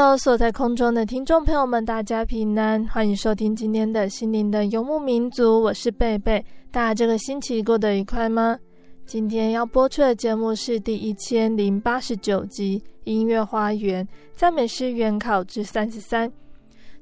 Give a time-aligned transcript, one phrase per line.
[0.00, 6.44] Hello，所在空中的听众朋友们，大家平安，欢迎收听今天的心灵的游牧民族，我是贝贝。
[6.70, 8.56] 大家这个星期过得愉快吗？
[9.04, 16.30] 今天要播出的节目是第一千零八十九集《音乐花园赞美诗原考之三十三》。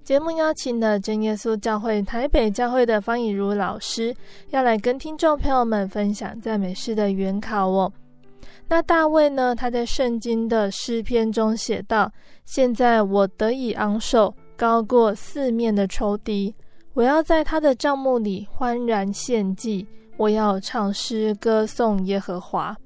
[0.02, 4.16] 节目邀请了真耶稣教会台北教会的方以如老师，
[4.52, 7.92] 要来跟听众朋友们分享赞美诗的原考哦。
[8.68, 9.54] 那大卫呢？
[9.54, 12.12] 他在圣经的诗篇中写道
[12.44, 16.52] ：“现在我得以昂首，高过四面的仇敌。
[16.92, 22.76] 我要在他的帐幕里欢然献祭，我要唱诗歌颂耶和华。”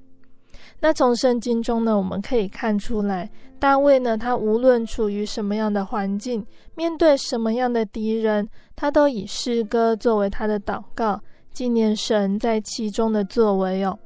[0.80, 11.20] 那从圣经中呢，我们可以看出来，大卫呢，他无论处于什么样的环境，面对什么样的敌人，他都以诗歌作为他的祷告，
[11.54, 13.98] 纪念神在其中的作为哦。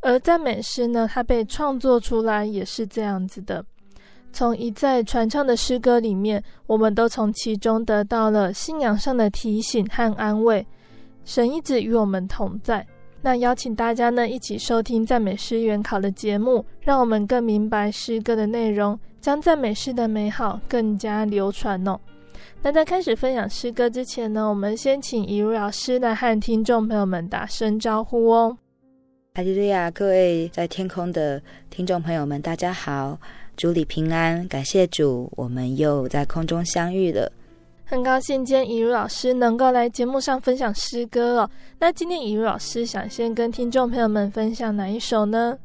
[0.00, 3.64] 而赞美诗呢，它被创作出来也是这样子的。
[4.32, 10.64] 从一再传唱的诗歌里面，我们都从其中得到了信仰上的提醒和安慰。
[11.24, 12.86] 神一直与我们同在。
[13.22, 21.98] 那邀请大家呢，一起收听赞美诗原考的节目，让我们更明白诗歌的内容，将赞美诗的美好更加流传哦。
[22.62, 28.56] 那在开始分享诗歌之前呢，我们先请一如老师来和听众朋友们打声招呼哦。
[29.40, 29.90] 哈利路亚！
[29.92, 31.40] 各位在天空的
[31.70, 33.18] 听众朋友们，大家好，
[33.56, 37.32] 主里平安，感谢主，我们又在空中相遇了。
[37.86, 41.50] 很高兴今天以如老师能够来节目上分享诗歌哦。
[41.78, 45.58] 那今天以如老师想先跟听众朋友们分享哪一首呢？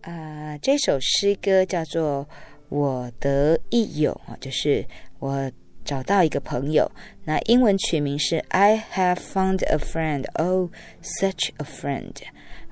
[0.00, 2.26] 啊、呃，这首诗歌叫做
[2.68, 4.84] 《我得一友》啊，就是
[5.20, 5.48] 我
[5.84, 6.90] 找到一个朋友。
[7.24, 10.24] 那英文取名是 I have found a friend.
[10.34, 10.70] Oh,
[11.00, 12.10] such a friend.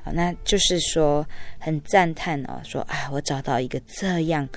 [0.04, 1.24] 好，那就是说
[1.58, 4.48] 很赞叹哦，说啊，我找到一个这样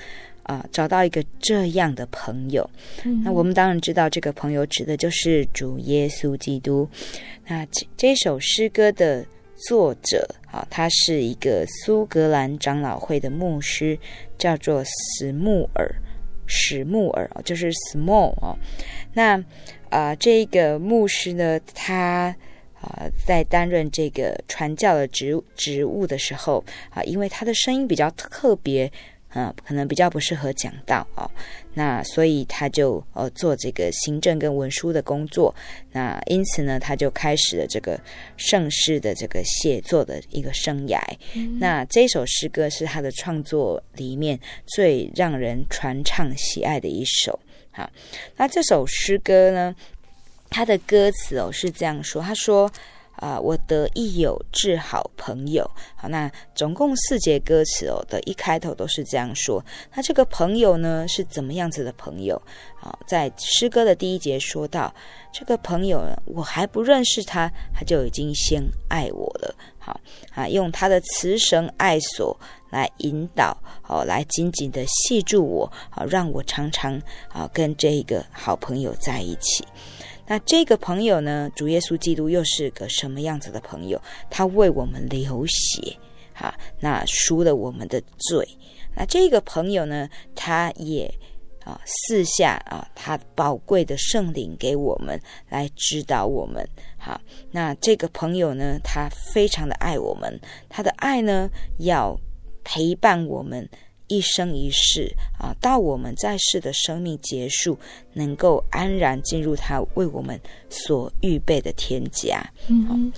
[0.41, 2.67] 啊，找到一个这样的朋友。
[3.03, 6.89] 嗯、那我们当然知道，这个朋友指的就是主耶稣基督。
[7.45, 9.23] 那这这首诗歌的
[9.67, 13.95] 作者啊，他是一个苏格兰长老会的牧师，
[14.39, 15.87] 叫做史穆尔，
[16.47, 18.57] 史穆尔就是 small 哦。
[19.13, 19.39] 那
[19.91, 22.35] 啊，这个牧师呢，他。
[22.85, 28.91] 啊，在担任这个传教的职职务的时候啊，因为他的声音比较特别，
[29.29, 31.29] 啊，可能比较不适合讲道啊，
[31.73, 35.53] 那所以他就呃做这个行政跟文书的工作。
[35.91, 37.99] 那因此呢，他就开始了这个
[38.37, 40.99] 盛世的这个写作的一个生涯。
[41.33, 47.39] 嗯、那这首诗歌是他的创作里面最让人传唱喜爱的一首。
[47.71, 47.91] 好，
[48.37, 49.75] 那这首诗歌呢，
[50.55, 52.71] 他的歌词哦是这样说，他说
[53.19, 59.61] ：“啊、我得一友至好朋友。”好，那总共四节歌词哦的一开头都是这样说。
[59.93, 62.41] 那这个朋友呢是怎么样子的朋友？
[62.79, 64.95] 啊，在诗歌的第一节说到，
[65.33, 69.53] 这个朋友呢，我还不认识他，他就已经先爱我了。
[69.77, 69.99] 好
[70.33, 76.97] 啊，用他的慈绳爱索来引导，好，来紧紧的系住我，好，让我常常
[77.27, 79.65] 啊跟这个好朋友在一起。
[80.27, 84.01] 那这个朋友呢，主耶稣基督又是个什么样子的朋友？
[84.29, 85.95] 他为我们流血，
[86.33, 88.47] 哈，那赎了我们的罪。
[88.95, 91.13] 那这个朋友呢，他也
[91.63, 95.19] 啊赐下啊他宝贵的圣灵给我们
[95.49, 96.67] 来指导我们。
[96.97, 97.19] 好，
[97.51, 100.39] 那这个朋友呢，他非常的爱我们，
[100.69, 101.49] 他的爱呢
[101.79, 102.17] 要
[102.63, 103.69] 陪伴我们
[104.07, 107.77] 一生一世啊，到我们在世的生命结束，
[108.13, 112.41] 能够安然进入他为我们所预备的天家。
[112.67, 113.11] 嗯，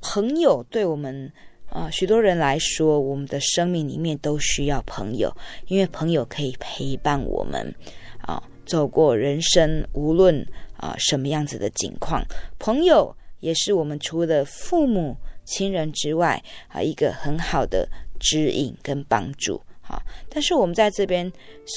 [0.00, 1.32] 朋友对我们
[1.68, 5.34] 啊许多人来说，我们的生命里面都需要朋友，
[5.66, 7.74] 因为朋友可以陪伴我们
[8.20, 10.46] 啊走过人生，无论
[10.76, 12.22] 啊什么样子的境况，
[12.58, 15.16] 朋友也是我们除了父母。
[15.50, 17.88] 亲人之外啊，一个很好的
[18.20, 20.00] 指引跟帮助啊。
[20.28, 21.30] 但是我们在这边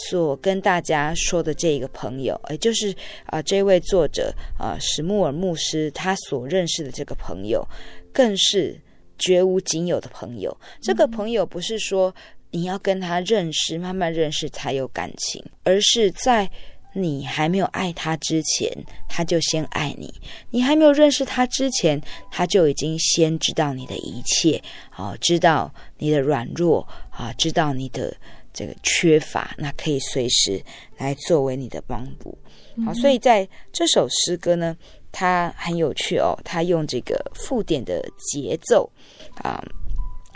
[0.09, 2.93] 所跟大家说的这一个朋友，也就是
[3.25, 7.67] 啊这位作者啊史穆尔牧师他所认识的这个朋友，
[8.13, 8.79] 更是
[9.17, 10.55] 绝无仅有的朋友。
[10.81, 12.13] 这个朋友不是说
[12.51, 16.49] 你要跟他认识，慢慢认识才有感情，而是在。
[16.93, 18.69] 你还没有爱他之前，
[19.07, 20.07] 他就先爱你；
[20.49, 28.13] 你还没有认识他之前，他就已经先知道你的一切，啊，知道你的软弱，啊，知道你的
[28.51, 30.61] 这个缺乏，那可以随时
[30.97, 32.37] 来作为你的帮补。
[32.85, 34.75] 好，所以在这首诗歌呢，
[35.13, 38.91] 它很有趣哦，它用这个附点的节奏，
[39.35, 39.63] 啊，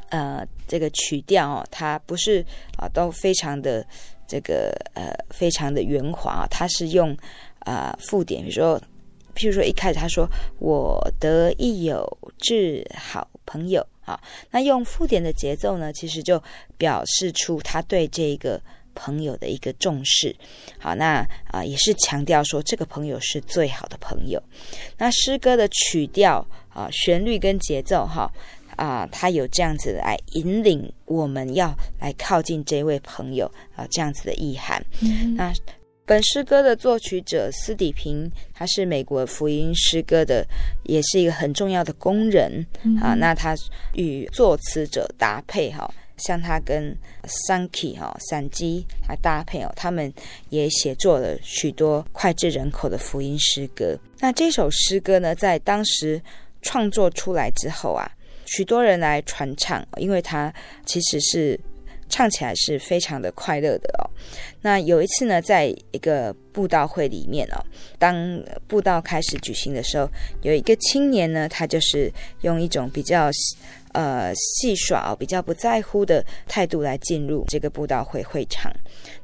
[0.09, 2.45] 呃，这个曲调哦，它不是
[2.77, 3.85] 啊，都非常的。
[4.27, 7.15] 这个呃，非常的圆滑啊，他是用
[7.59, 8.79] 啊、附点，比如说，
[9.35, 10.27] 譬如说一开始他说
[10.59, 12.05] “我得一友
[12.37, 14.19] 至好朋友”啊，
[14.51, 16.41] 那用附点的节奏呢，其实就
[16.77, 18.61] 表示出他对这个
[18.93, 20.35] 朋友的一个重视。
[20.79, 24.41] 好，那啊、也是强调说这个朋友是最好的朋友。
[24.97, 28.31] 那诗歌的曲调啊、旋律跟节奏哈。
[28.75, 34.83] 啊，他有这样子来引领我们要来靠近这位朋友啊，这样子的意涵。
[35.01, 35.53] 嗯、那
[36.05, 40.45] 本诗歌的作曲者斯底平，他是美国福音诗歌的，
[40.83, 43.15] 也是一个很重要的工人、嗯、啊。
[43.15, 43.55] 那他
[43.93, 46.95] 与作词者搭配哈，像他跟
[47.47, 50.13] Sankey 哈散基来搭配哦，他们
[50.49, 53.97] 也写作了许多脍炙人口的福音诗歌。
[54.19, 56.21] 那这首诗歌呢，在当时
[56.61, 58.11] 创作出来之后啊。
[58.45, 60.53] 许多人来传唱，因为他
[60.85, 61.59] 其实是
[62.09, 64.09] 唱起来是非常的快乐的哦。
[64.61, 67.63] 那有一次呢，在一个布道会里面哦，
[67.99, 70.09] 当布道开始举行的时候，
[70.41, 72.11] 有一个青年呢，他就是
[72.41, 73.29] 用一种比较
[73.93, 78.71] 呃戏耍哦，比较不在乎的态度来进入这个布道会会场。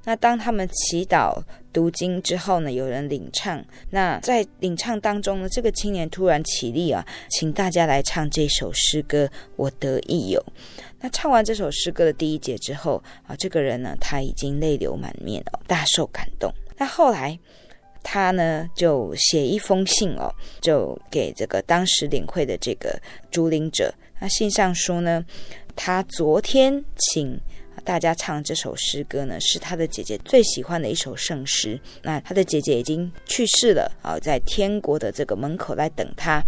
[0.04, 1.42] 那当他们祈祷。
[1.74, 3.64] 读经之后呢，有人领唱。
[3.92, 9.26] 那在领唱当中呢，这个青年突然起立啊，请大家来唱这首诗歌
[9.56, 10.46] 《我得意友》。
[11.00, 16.54] 那唱完这首诗歌的第一节之后啊，这个人呢，他已经泪流满面哦，大受感动。
[16.76, 17.40] 那后来
[18.04, 23.02] 他呢，就写一封信哦，就给这个当时领会的这个
[23.32, 23.94] 主领者。
[24.20, 25.26] 那信上说呢，
[25.74, 27.40] 他昨天请。
[27.84, 31.80] 大家唱这首诗歌呢，是他的姐姐最喜欢的一首圣诗。
[32.02, 36.44] 那他的姐姐已经去世了啊，在天国的这个门口来等他。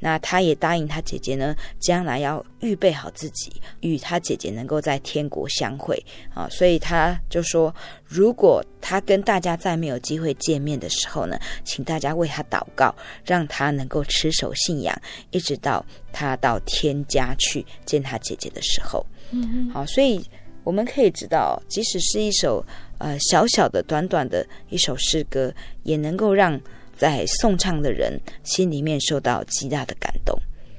[0.00, 6.00] 那他也答应他姐姐呢，将来要预备好自己，与他姐姐能够在天国相会
[6.32, 6.48] 啊。
[6.50, 7.74] 所以他就说，
[8.06, 12.94] 如果他跟大家再没有机会见面的时候呢，请大家为他祷告，
[13.24, 14.96] 让他能够持守信仰，
[15.30, 19.04] 一直到他到天家去见他姐姐的时候。
[19.30, 20.24] 嗯，好，所以。
[20.68, 22.62] 我们可以知道，即使是一首
[22.98, 25.50] 呃小小的、短短的一首诗歌，
[25.82, 26.60] 也能够让
[26.94, 30.38] 在颂唱的人心里面受到极大的感动。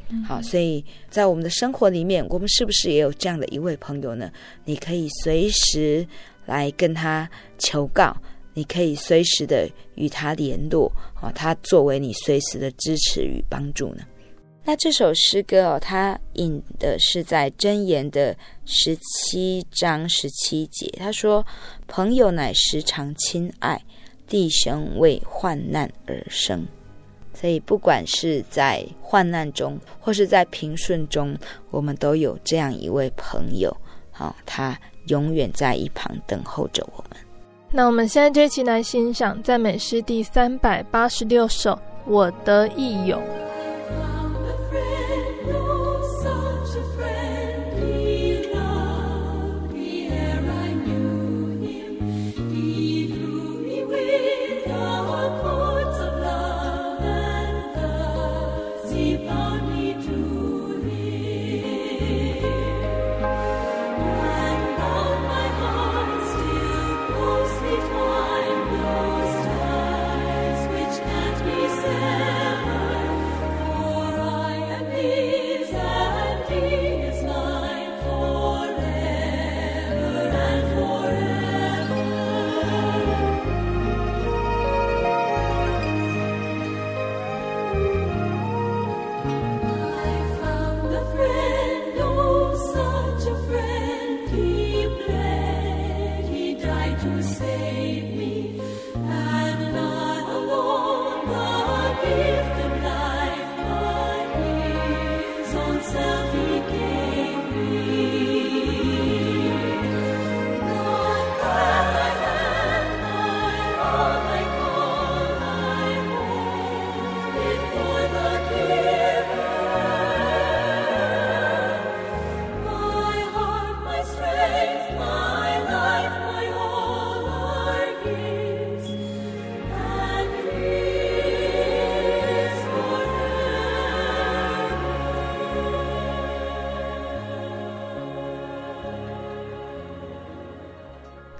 [0.09, 4.31] 嗯、好，所以在我们的生活里面，我们是不是也有这样的一位朋友呢？
[4.63, 6.05] 你可以随时
[6.45, 7.27] 来跟他
[7.57, 8.15] 求告，
[8.53, 14.03] 你可以随时的与他联络，啊，他作为你随时的支持与帮助呢？
[14.69, 20.87] 那这首诗歌哦，它引的是在箴言的十七章十七节。
[20.99, 21.43] 他说
[21.89, 23.81] ：“朋友乃时常亲爱，
[24.27, 26.63] 弟兄为患难而生。”
[27.33, 31.35] 所以，不管是在患难中，或是在平顺中，
[31.71, 33.75] 我们都有这样一位朋友。
[34.11, 37.19] 好，他永远在一旁等候着我们。
[37.71, 41.71] 那我们现在就一起来欣赏赞美诗第三百八十六首
[42.05, 43.17] 《我的义友》。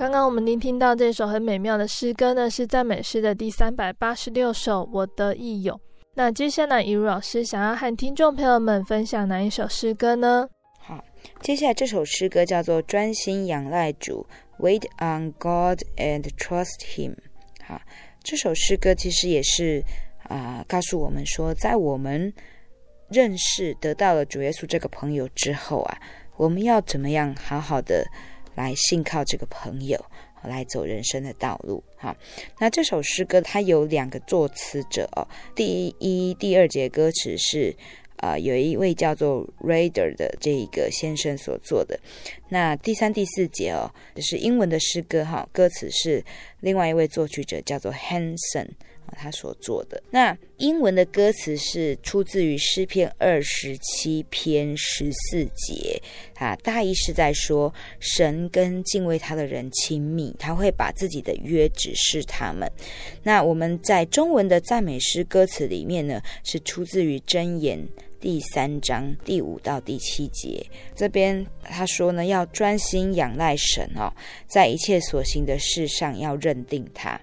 [0.09, 5.75] 刚刚我们聆听到这首很美妙的诗歌呢，是赞美诗的第三百八十六首《我的益友》。
[6.15, 10.49] 那接下来，以如老师想要和听众朋友们分享哪一首诗歌呢？
[10.79, 11.05] 好，
[11.41, 14.25] 接下来这首诗歌叫做《专心仰赖主》
[14.65, 17.13] ，Wait on God and trust Him。
[17.63, 17.79] 好，
[18.23, 19.83] 这首诗歌其实也是
[20.23, 22.33] 啊、告诉我们说，在我们
[23.09, 25.99] 认识得到了主耶稣这个朋友之后啊，
[26.35, 28.03] 我们要怎么样好好的。
[28.59, 29.97] 来信靠这个朋友，
[30.43, 31.81] 来走人生的道路。
[31.95, 32.13] 哈，
[32.59, 35.25] 那这首诗歌它有两个作词者哦。
[35.55, 37.73] 第一、第二节歌词是
[38.17, 41.97] 啊、有一位叫做 Rader 的这一个先生所做的。
[42.49, 46.21] 那第三、第四节哦，就是英文的诗歌哈，歌词是
[46.59, 48.67] 另外一位作曲者叫做 Hanson。
[49.15, 50.01] 他所做的。
[50.11, 56.01] 那英文的歌词是出自于诗篇二十七篇十四节
[56.35, 62.69] 啊，大意是在说神跟敬畏他的人亲密，他会把自己的约指示他们。
[63.23, 67.87] 那我们在中文的赞美诗歌词里面呢，是出自于箴言
[68.19, 70.65] 第三章第五到第七节。
[70.93, 74.13] 这边他说呢，要专心仰赖神哦，
[74.45, 77.19] 在一切所行的事上要认定他。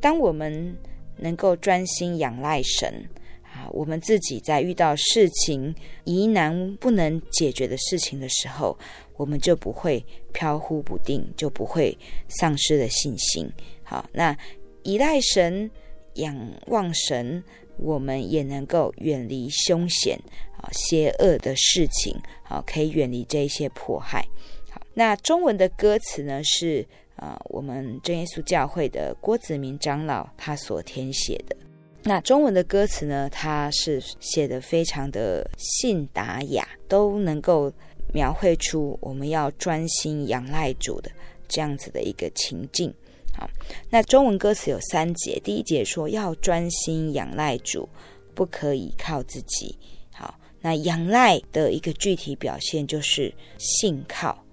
[0.00, 0.76] 当我们
[1.18, 3.08] 能够专心仰赖神
[3.42, 8.78] 啊，我们自己在遇到事情疑难不能解决的事情的时候，
[9.16, 11.96] 我们就不会飘忽不定，就不会
[12.28, 13.50] 丧失了信心。
[13.82, 14.36] 好，那
[14.82, 15.70] 依赖神、
[16.14, 17.42] 仰望神，
[17.78, 20.18] 我们也能够远离凶险
[20.58, 24.24] 啊、邪恶的事情，好，可以远离这一些迫害。
[24.70, 26.86] 好，那中文的歌词呢是。
[27.18, 31.56] 啊、我们真耶稣教会的郭子明长老他所填写的
[32.04, 37.70] 那中文的歌词呢，他是写得非常的信达雅，都能够
[38.14, 41.10] 描绘出我们要专心仰赖主的
[41.48, 42.94] 这样子的一个情境。
[43.36, 43.50] 好，
[43.90, 47.88] 那中文歌词有三节，第一节说要专心仰赖主，
[48.34, 49.76] 不可以靠自己。
[50.12, 54.44] 好，那仰赖的一个具体表现就是信靠。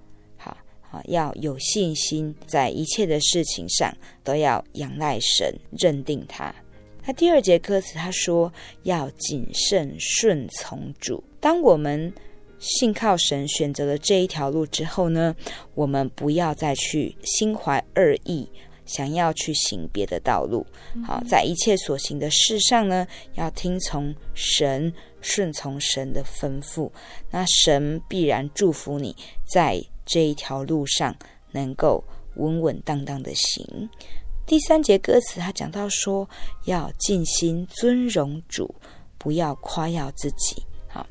[1.05, 6.53] 要有信心，在一切的事情上都要仰赖神，认定他。
[7.05, 8.51] 那第二节歌词他说
[8.83, 11.23] 要谨慎顺从主。
[11.39, 12.11] 当我们
[12.57, 15.35] 信靠神，选择了这一条路之后呢，
[15.75, 18.49] 我们不要再去心怀二意，
[18.85, 20.65] 想要去行别的道路。
[21.05, 26.89] 好，在一切所行的事上呢，要听从神，顺从神的吩咐。
[27.29, 29.15] 那神必然祝福你
[29.47, 29.79] 在。
[30.05, 31.15] 这一条路上
[31.51, 32.03] 能够
[32.35, 33.89] 稳稳当当的行。
[34.45, 36.29] 第三节歌词，他讲到说
[36.65, 38.74] 要尽心尊荣主，
[39.17, 40.63] 不要夸耀自己。
[40.88, 41.05] 好，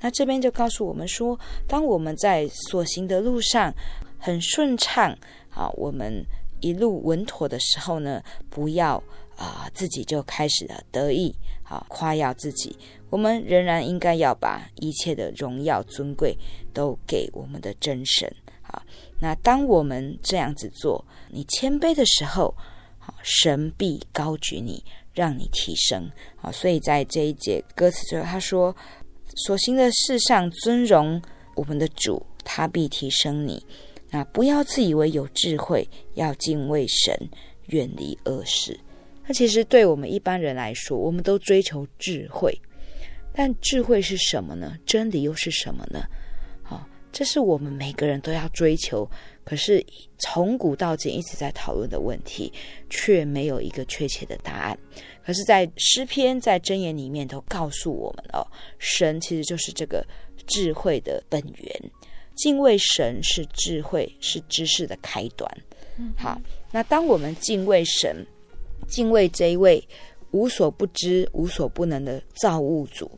[0.00, 1.38] 那这边就告诉我们说，
[1.68, 3.72] 当我们在所行的路上
[4.18, 5.16] 很顺畅，
[5.50, 6.24] 好，我们
[6.60, 9.02] 一路稳妥的时候呢，不要
[9.36, 12.76] 啊、自己就开始了得意，好夸耀自己。
[13.10, 16.36] 我们仍然应该要把一切的荣耀尊贵
[16.72, 18.30] 都给我们的真神。
[18.60, 18.82] 好，
[19.18, 22.54] 那当我们这样子做，你谦卑的时候，
[22.98, 24.84] 好，神必高举你，
[25.14, 26.10] 让你提升。
[26.36, 28.76] 好，所以在这一节歌词最后，他说
[29.46, 31.20] ：“所行的事上尊荣
[31.54, 33.64] 我们的主，他必提升你。
[34.10, 37.18] 那不要自以为有智慧，要敬畏神，
[37.68, 38.78] 远离恶事。
[39.26, 42.54] 那其实对我们一般人来说，我们都追求智慧。”
[43.38, 44.76] 但智慧是什么呢？
[44.84, 46.04] 真理又是什么呢？
[46.60, 49.08] 好，这是我们每个人都要追求，
[49.44, 49.80] 可是
[50.18, 52.52] 从古到今一直在讨论的问题，
[52.90, 54.76] 却没有一个确切的答案。
[55.24, 58.44] 可是，在诗篇、在箴言里面都告诉我们哦，
[58.80, 60.04] 神其实就是这个
[60.48, 61.90] 智慧的本源，
[62.34, 65.48] 敬畏神是智慧，是知识的开端。
[66.16, 66.40] 好，
[66.72, 68.26] 那当我们敬畏神，
[68.88, 69.80] 敬畏这一位
[70.32, 73.08] 无所不知、无所不能的造物主。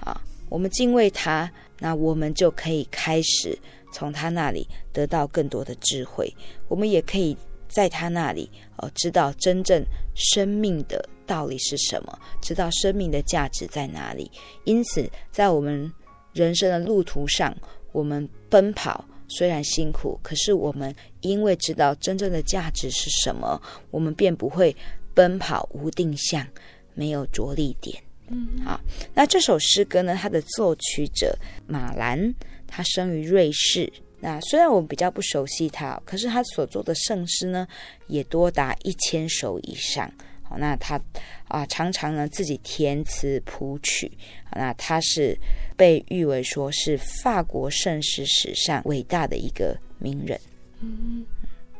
[0.00, 3.58] 啊，我们敬畏他，那我们就可以开始
[3.92, 6.32] 从他那里得到更多的智慧。
[6.68, 7.36] 我们也可以
[7.68, 14.30] 在他那里哦，知道真正生命的道理是什么，知道生命的价值在哪里。
[14.64, 15.90] 因此，在我们
[16.32, 17.56] 人生的路途上，
[17.92, 24.74] 我们奔跑虽然辛苦，可是我们因为知道真正的价值是什么，我们便不会
[25.14, 26.46] 奔跑无定向，
[26.94, 28.02] 没有着力点。
[28.30, 28.80] 嗯，好，
[29.12, 32.32] 那这首诗歌呢，它的作曲者马兰，
[32.66, 33.92] 他生于瑞士。
[34.20, 37.66] 那虽然我们比较不熟悉他，可是他所做的圣诗呢，
[38.06, 40.08] 也多达一千首以上。
[40.42, 41.00] 好，那他
[41.48, 44.10] 啊，常常呢自己填词谱曲。
[44.52, 45.36] 那他是
[45.76, 50.38] 被誉为说是法国圣诗史上伟大的一个名人。
[50.80, 51.24] 嗯，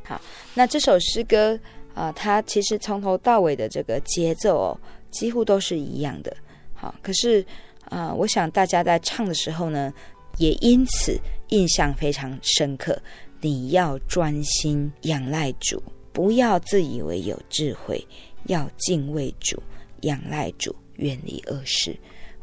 [0.03, 0.21] 好，
[0.55, 1.59] 那这首诗歌
[2.01, 4.81] 啊，它其实从头到尾的这个节奏哦，
[5.11, 6.35] 几乎都是一样的。
[6.73, 7.45] 好，可是
[7.91, 9.93] 啊，我想大家在唱的时候呢，
[10.39, 12.99] 也因此印象非常深刻。
[13.43, 18.03] 你要专心仰赖主，不要自以为有智慧，
[18.45, 19.63] 要敬畏主，
[20.01, 21.95] 仰赖主，远离恶事。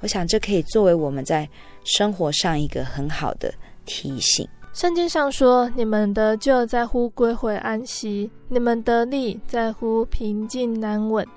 [0.02, 1.50] 我想这可以作为我们在
[1.84, 3.52] 生活上一个很好的
[3.88, 4.48] 提醒。
[4.78, 11.28] 圣经上说：“你们得救在乎归回安息，你们得力在乎平静安稳。”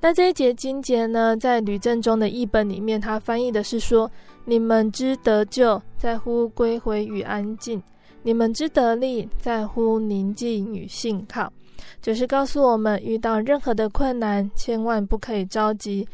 [0.00, 4.10] 那这一节经节呢，在吕正中的译本里面，它翻译的是说。
[4.46, 7.78] 你们之得救，在乎归回与安静；
[8.22, 11.52] 你们之得力，在乎宁静与信靠。
[12.00, 16.08] 就是告诉我们，遇到任何的困难，千万不可以着急。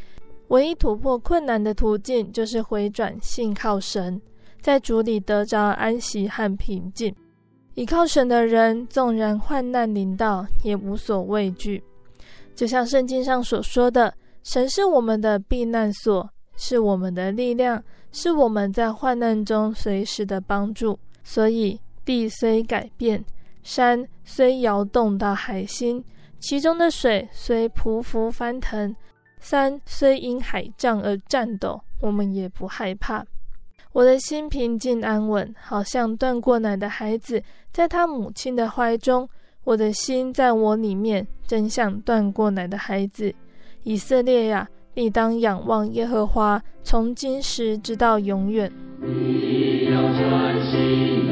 [0.49, 4.21] 唯一突破困难的途径，就是回转信靠神，
[4.64, 7.14] 在主里得着安息和平静。
[7.75, 11.85] 倚靠神的人，纵然患难临到，也无所畏惧。
[12.54, 23.23] 就像圣经上所说的：“神是我们的避难所，是我们的力量。”是我们在患难中随时的帮助，所以地虽改变，
[23.62, 26.02] 山虽摇动到海心，
[26.41, 28.97] 其中的水虽匍匐翻腾，
[29.41, 33.26] 山虽因海涨而颤抖，我们也不害怕。
[33.95, 37.41] 我的心平静安稳，好像断过奶的孩子
[37.73, 39.28] 在他母亲的怀中。
[39.63, 43.33] 我的心在我里面，真像断过奶的孩子。
[43.85, 44.69] 以色列呀！
[44.95, 48.71] 你当仰望耶和华，从今时直到永远。
[49.00, 51.24] 你要专心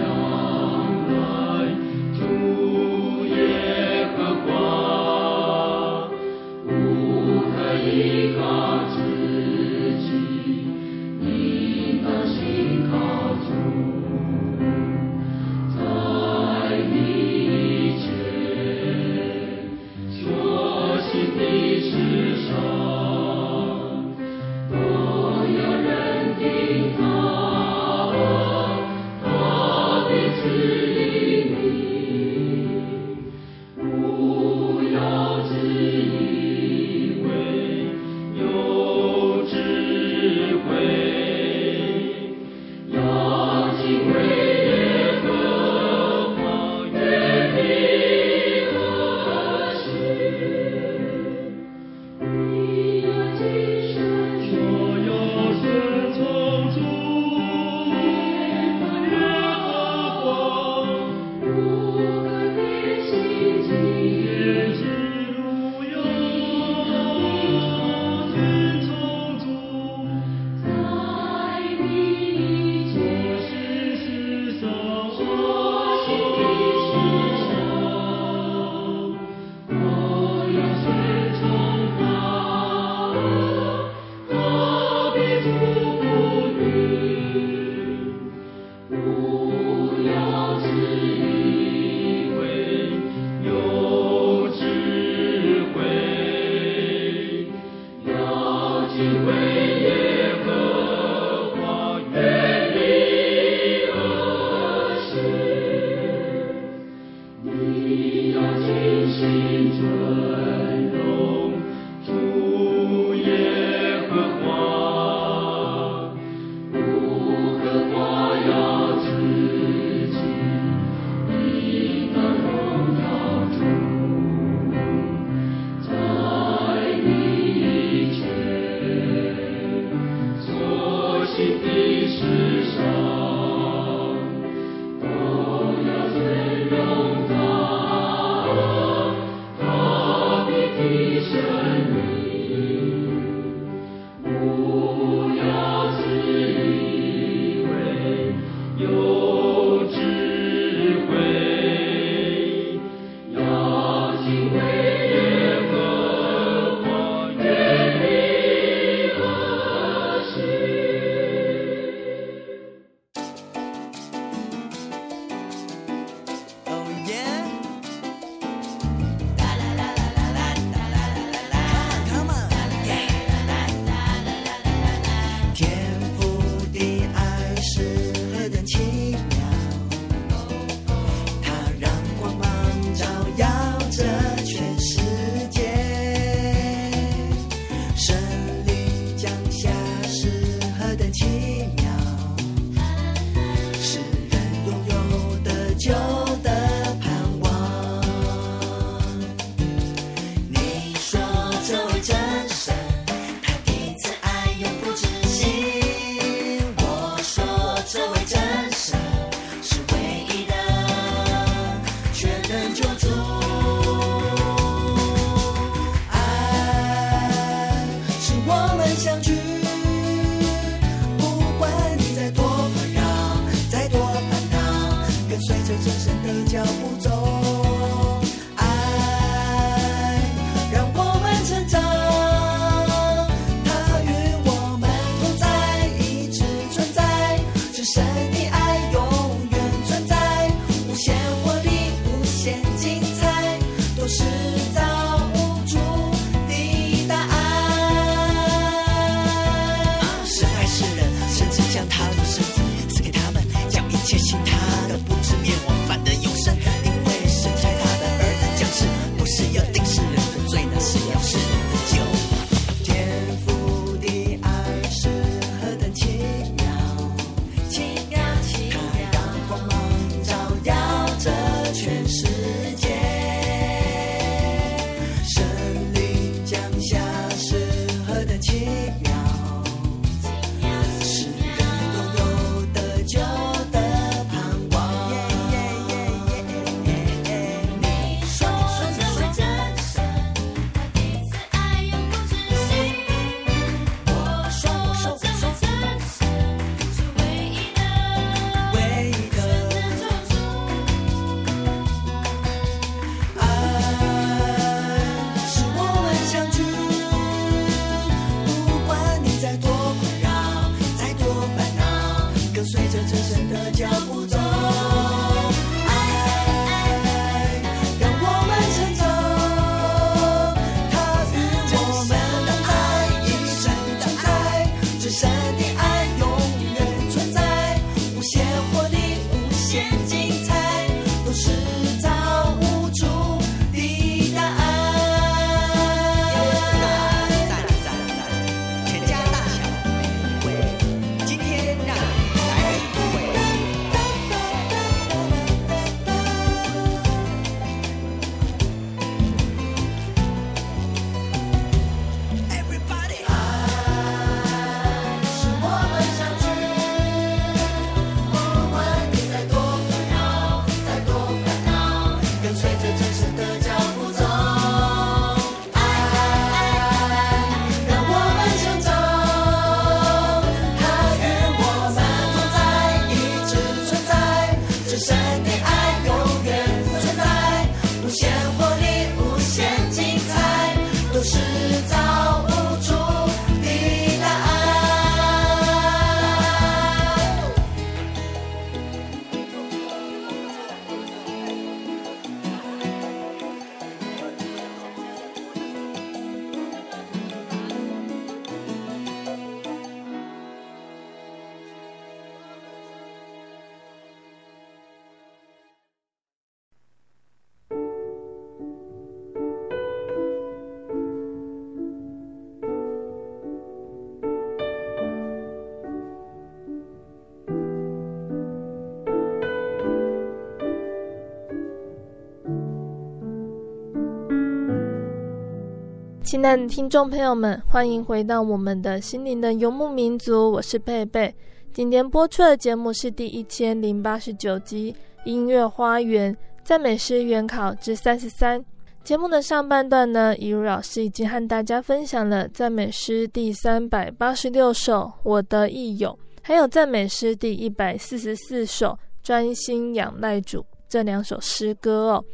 [426.32, 431.34] 亲爱的听众朋友们，欢迎回到我们的心灵的游牧民族，我是贝贝。
[431.74, 434.90] 今天播出的节目是第一千零八十九集
[435.26, 438.58] 《音乐花园赞美诗原考之三十三》。
[439.04, 448.86] 节目的上半段呢，以如老师已经和大家分享了赞美诗第三百八十六首《我的义友》，还有赞美诗第一百四十四首
[449.22, 452.24] 《专心仰赖主》这两首诗歌哦。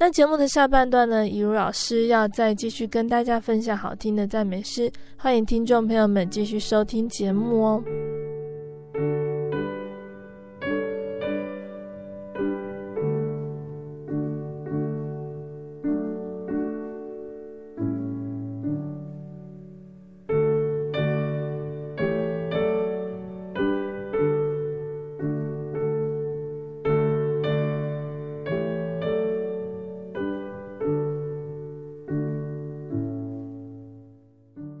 [0.00, 7.82] 那节目的下半段呢，以如老师要再继续跟大家分享好听的赞美诗，欢迎听众朋友们继续收听节目哦。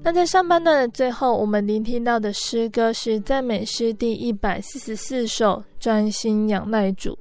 [0.08, 7.12] 那在上半段的最后，我们聆听到的诗歌是赞美诗第一百四十四首《专心仰赖主》。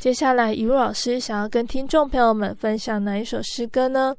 [0.00, 4.16] 接下来，雨露老师想要跟听众朋友们分享哪一首诗歌呢？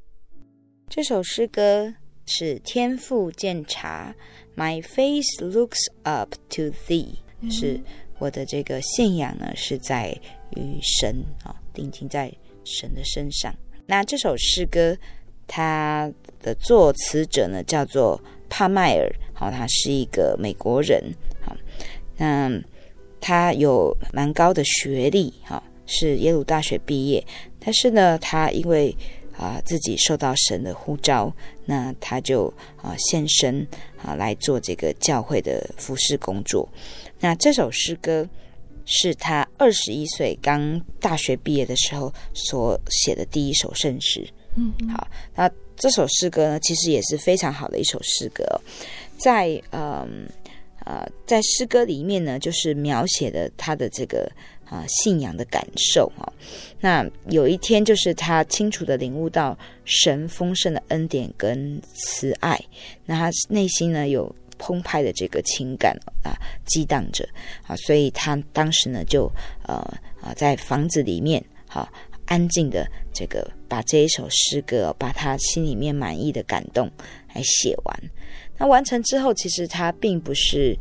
[0.88, 1.93] 这首诗歌
[2.25, 4.15] 是天赋鉴察
[4.56, 7.82] ，My face looks up to Thee，嗯，是
[8.19, 10.17] 我的这个信仰呢是在
[10.56, 13.54] 于神啊，定睛在神的身上。
[13.86, 14.97] 那这首诗歌。
[15.47, 21.01] 他的作词者呢，叫做帕麦尔，好，他是一个美国人，
[21.43, 21.55] 好，
[22.17, 22.51] 那
[23.19, 27.25] 他有蛮高的学历，哈，是耶鲁大学毕业，
[27.60, 28.95] 但是呢，他因为
[29.36, 31.34] 啊自己受到神的呼召，
[31.65, 33.65] 那他就啊献身
[34.01, 36.67] 啊来做这个教会的服事工作。
[37.19, 38.27] 那这首诗歌
[38.86, 44.27] 是他二十一岁刚大学毕业的时候所写的第一首圣诗。
[44.56, 48.44] 嗯，好，那这首诗歌呢，其实也是非常好的一首诗歌，
[49.18, 50.28] 在嗯
[50.86, 54.32] 呃，在诗歌里面呢，就是描写的他的这个。
[54.68, 56.26] 啊，信仰的感受啊，
[56.80, 62.60] 那有一天，就是他清楚的领悟到神丰盛的恩典跟慈爱，
[63.06, 66.34] 那他内心呢有澎湃的这个情感啊
[66.65, 67.24] 激荡着
[67.68, 69.32] 啊，所以他当时呢就
[69.68, 69.76] 呃
[70.20, 71.88] 啊在房子里面好
[72.26, 76.89] 安静的这个把这一首诗歌，把他心里面满意的感动
[77.34, 78.04] 来写完。
[78.58, 80.78] 那完成之后，其实他并不是。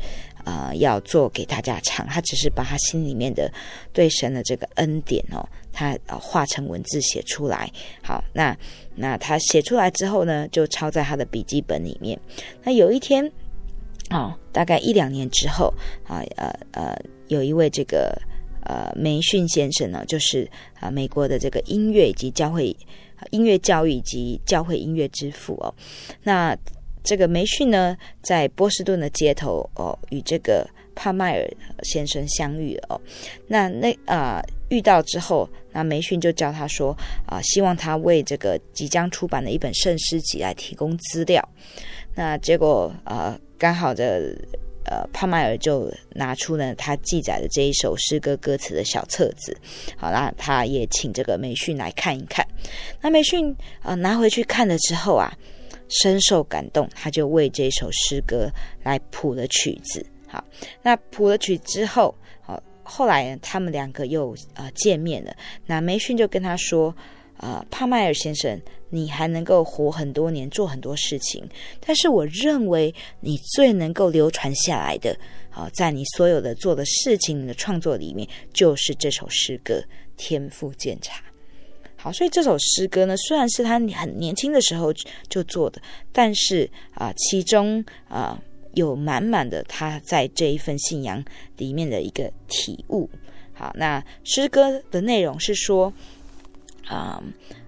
[0.46, 3.50] 呃，要做给大家唱，他只是把他心里面的
[3.94, 5.40] 对神的这个恩典哦，
[5.72, 7.66] 他呃化成文字写出来。
[8.02, 8.54] 好，那
[8.94, 12.20] 那他写出来之后呢，就抄在他的笔记本里面。
[12.62, 13.24] 那有一天，
[14.10, 15.72] 哦，大概一两年之后
[16.06, 16.94] 啊，呃呃，
[17.28, 18.14] 有一位这个
[18.64, 20.50] 呃梅逊先生呢，就是
[20.80, 22.76] 啊、美国的这个音乐以及教会
[23.30, 25.74] 音乐教育以及教会音乐之父哦，
[26.22, 26.56] 那。
[27.06, 31.46] 这个梅逊呢，在波士顿的街头哦，与这个帕麦尔
[31.82, 32.98] 先生相遇哦。
[33.46, 36.96] 那那啊、遇到之后，那梅逊就叫他说
[37.26, 41.46] 啊、希望他为这个即将出版的一本圣诗集来提供资料。
[42.14, 44.34] 那结果啊、刚好的
[44.86, 49.56] 呃，帕麦尔就拿出了他记载的这一首诗歌歌词的小册子。
[49.96, 52.46] 好啦，他也请这个梅逊来看一看。
[53.00, 55.32] 那梅逊啊、呃，拿回去看了之后啊。
[56.00, 58.50] 深受感动，他就为这首诗歌
[58.82, 60.04] 来谱了曲子。
[60.26, 60.42] 好，
[60.82, 65.36] 那谱了曲之后，好，后来呢，他们两个又呃见面了。
[65.66, 66.92] 那梅逊就跟他说
[67.38, 71.44] ：“呃，帕麦尔先生，你还能够活很多年，做很多事情，
[71.84, 75.16] 但是我认为你最能够流传下来的，
[75.50, 79.74] 啊，在你所有的做的事情、你的创作里面，就是这首诗歌
[80.16, 81.20] 《天赋鉴察》。”
[81.96, 84.92] 好，所以这首诗歌呢，虽然是他很年轻的时候
[85.28, 85.80] 就做的，
[86.12, 88.38] 但是啊，其中啊
[88.74, 91.24] 有满满的他在这一份信仰
[91.56, 93.08] 里面的一个体悟。
[93.54, 95.92] 好，那诗歌的内容是说，
[96.86, 97.22] 啊，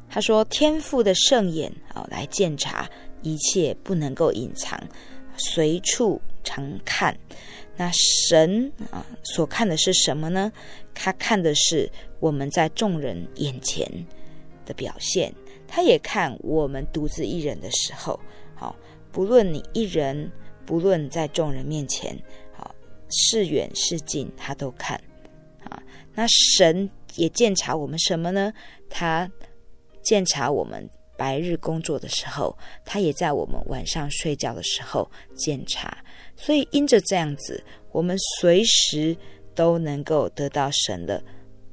[0.08, 2.88] 他说天父的圣眼啊来鉴察
[3.22, 4.80] 一切，不能够隐藏，
[5.36, 7.16] 随处常看。
[7.76, 10.50] 那神啊所看的是什么呢？
[10.94, 13.86] 他看的是我们在众人眼前
[14.64, 15.30] 的表现，
[15.68, 18.18] 他也看我们独自一人的时候，
[18.54, 18.74] 好，
[19.12, 20.30] 不论你一人，
[20.64, 22.18] 不论在众人面前，
[22.54, 22.74] 好，
[23.10, 24.98] 是远是近，他都看，
[25.64, 25.82] 啊，
[26.14, 28.52] 那神也鉴察我们什么呢？
[28.88, 29.30] 他
[30.02, 35.96] 鉴察我们白日工作的时候，他也在我们晚上睡觉的时候鉴察，
[36.36, 39.16] 所以因着这样子，我们随时
[39.54, 41.22] 都能够得到神的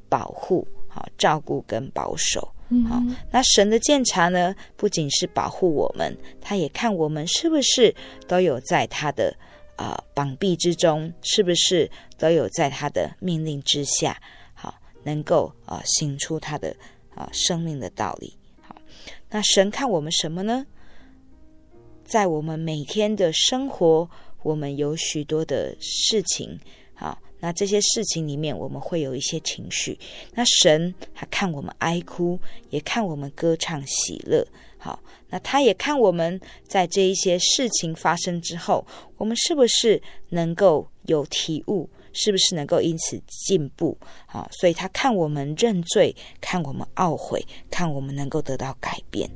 [0.10, 2.41] 保护、好照顾跟保守。
[2.89, 7.93] 好，那神的鉴察呢，不仅是保护我们，他也看我们是不是
[8.27, 9.32] 都有在他的
[9.75, 14.19] 啊膀臂之中，是不是都有在他的命令之下，好，
[15.04, 16.76] 能够啊行出他的
[17.16, 18.34] 啊生命的道理。
[18.62, 18.76] 好，
[19.30, 20.66] 那神看我们什么呢？
[22.04, 24.10] 在我们每天的生活，
[24.44, 26.60] 我们有许多的事情，
[26.94, 27.18] 好。
[27.39, 30.00] 那这些事情里面，我们会有一些情绪。
[30.34, 32.39] 那神他看我们哀哭，
[32.70, 34.48] 也看我们歌唱喜乐。
[34.78, 34.98] 好，
[35.30, 38.88] 那他也看我们在这一些事情发生之后，
[39.18, 43.97] 我们是不是能够有体悟，是不是能够因此进步？
[44.26, 49.30] 好，所以他看我们认罪，看我们懊悔，看我们能够得到改变。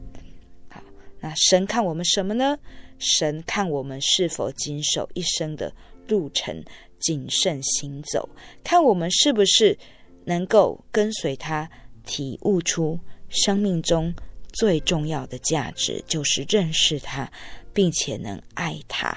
[0.70, 0.82] 好，
[1.20, 2.58] 那神看我们什么呢？
[3.00, 5.74] 神看我们是否谨守一生的
[6.08, 6.64] 路程。
[7.00, 8.28] 谨慎行走，
[8.64, 9.78] 看我们是不是
[10.26, 11.70] 能够跟随他，
[12.08, 14.12] 体悟出生命中
[14.52, 17.32] 最重要的价值，就是认识他，
[17.72, 19.16] 并且能爱他，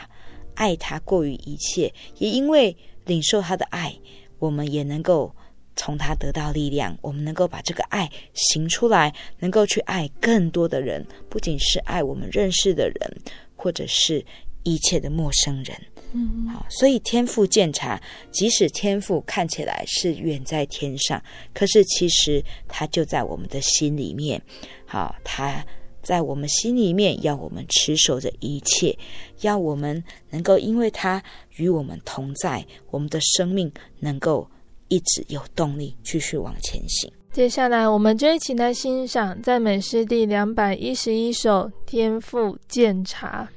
[0.55, 1.91] 爱他过于一切。
[2.19, 2.77] 也因为
[3.11, 3.93] 领受他的爱，
[4.39, 5.35] 我们也能够
[5.75, 13.21] 从他得到力量，我们能够把这个爱行出来，能够去爱更多的人，不仅是爱我们认识的人，
[13.57, 14.25] 或者是
[14.63, 15.77] 一切的陌生人。
[16.13, 21.21] 嗯，好，所以天赋鉴察，即使天赋看起来是远在天上，
[21.53, 24.41] 可是其实它就在我们的心里面。
[24.87, 25.65] 好，他
[26.03, 28.97] 在我们心里面，要我们持守着一切，
[29.41, 31.23] 要我们能够因为他
[31.57, 34.49] 与我们同在，我们的生命能够
[34.89, 37.11] 一直有动力继续往前行。
[37.33, 43.49] 接下来，我们就一起来欣赏赞美诗第两百一十一首《天赋鉴察》。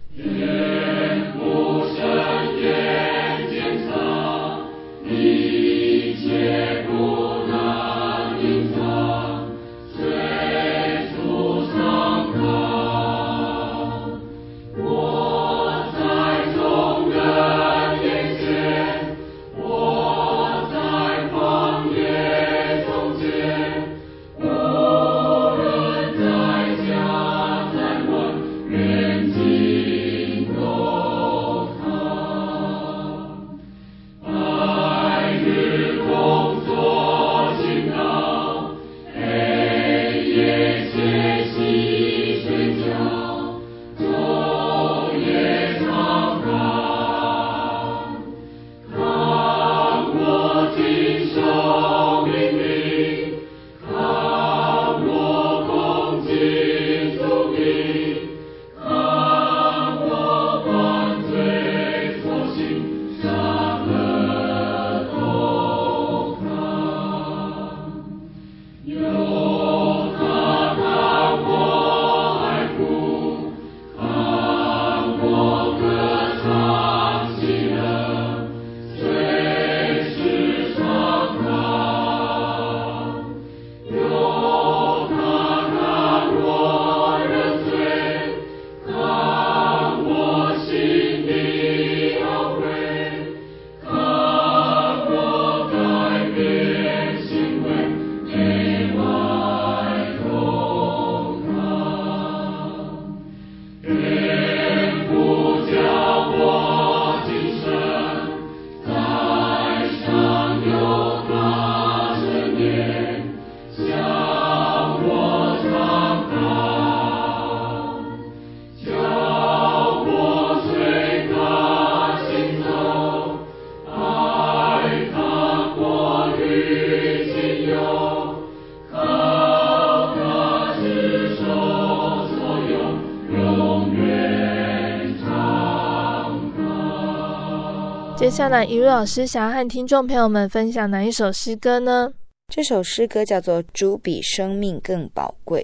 [138.34, 142.12] 下来，一路老师想要和听众朋友们分享哪一首诗歌呢？
[142.52, 145.63] 这首诗歌叫做《主比生命更宝贵》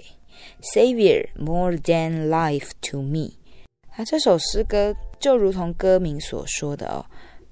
[0.72, 3.32] ，Savior more than life to me。
[3.96, 7.04] 啊，这首诗歌就如同歌名所说的哦，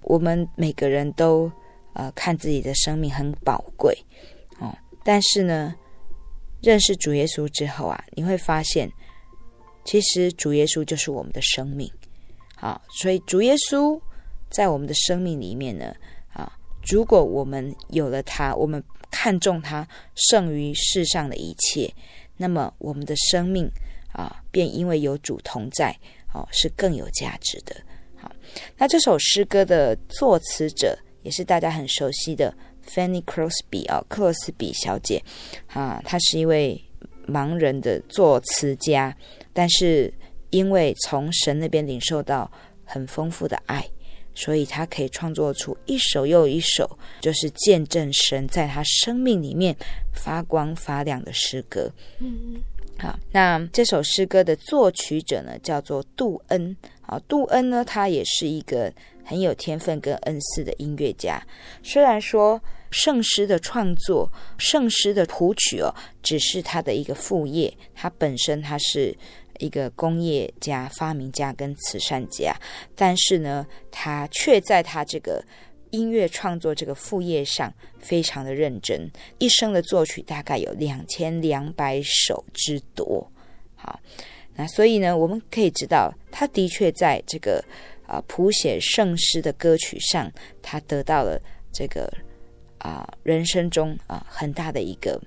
[0.03, 1.51] 我们每个人都
[1.95, 3.93] 呃看自己的生命很宝贵
[4.61, 4.73] 哦，
[5.03, 5.75] 但是呢，
[6.63, 8.89] 认识主耶稣之后啊，你会发现，
[9.85, 11.91] 其实主耶稣就是我们的生命。
[12.55, 14.01] 好，所以主耶稣
[14.51, 15.95] 在我们的生命里面呢，
[16.33, 16.53] 啊，
[16.87, 21.93] 如果我们有了他，我们看重他胜于世上的一切，
[22.37, 23.71] 那么我们的生命
[24.13, 25.97] 啊，便因为有主同在，
[26.33, 27.77] 哦，是更有价值的。
[28.17, 28.31] 好，
[28.77, 32.55] 那这首诗歌的作词者也是大家很熟悉的
[32.87, 35.23] Fanny Crosby 啊，克洛斯比小姐
[35.67, 36.83] 啊，她是一位
[37.27, 39.17] 盲人的作词家，
[39.53, 40.13] 但是。
[40.51, 42.51] 因为从神那边领受到
[42.83, 43.87] 很丰富的爱，
[44.39, 46.89] 所以他可以创作出一首又一首，
[47.21, 49.75] 就是见证神在他生命里面
[50.15, 51.91] 发光发亮的诗歌。
[52.21, 52.63] 嗯，
[52.97, 56.77] 好，那这首诗歌的作曲者呢，叫做杜恩。
[57.01, 58.93] 好，杜恩呢，他也是一个
[59.25, 61.45] 很有天分跟恩赐的音乐家。
[61.83, 62.63] 虽然说
[62.93, 69.13] 圣诗的创作、圣诗的谱曲哦，只是他的一个副业，他本身他是。
[69.59, 72.55] 一个工业家、发明家跟慈善家，
[72.95, 75.45] 但是呢，他却在他这个
[75.91, 83.31] 音乐创作这个副业上非常的认真，一生的作曲大概有两千两百首之多。
[83.75, 83.99] 好，
[84.55, 87.65] 那所以呢，我们可以知道，他的确在这个
[88.07, 90.31] 啊、谱写圣诗的歌曲上，
[90.63, 91.41] 他得到了
[91.73, 92.13] 这个
[92.79, 95.21] 啊、人生中啊、很大的一个。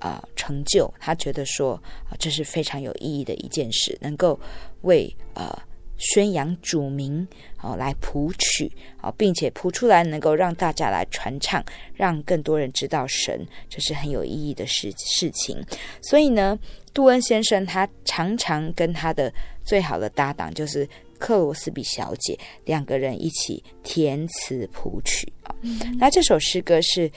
[0.00, 1.74] 啊、呃，成就他觉得说
[2.04, 4.38] 啊、呃，这是非常有意义的一件事，能够
[4.80, 5.56] 为呃
[5.98, 7.26] 宣扬主名
[7.60, 11.62] 哦、呃、来谱曲啊、呃，并且谱出来能够让大家来传唱，
[11.94, 15.62] 让更多人知道神，这是很有意义的事事情。
[16.00, 16.58] 所以呢，
[16.94, 19.32] 杜恩先生他常常跟他的
[19.62, 20.88] 最好的搭档就是
[21.18, 25.54] 克罗斯比小姐两个人一起填词谱曲啊。
[25.60, 27.10] 嗯、那这首诗歌是。